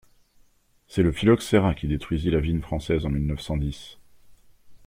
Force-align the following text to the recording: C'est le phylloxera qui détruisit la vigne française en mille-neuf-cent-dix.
C'est 0.87 1.03
le 1.03 1.11
phylloxera 1.11 1.75
qui 1.75 1.87
détruisit 1.87 2.31
la 2.31 2.39
vigne 2.39 2.61
française 2.61 3.05
en 3.05 3.11
mille-neuf-cent-dix. 3.11 3.99